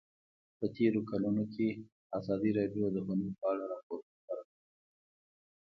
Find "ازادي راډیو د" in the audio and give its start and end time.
2.17-2.97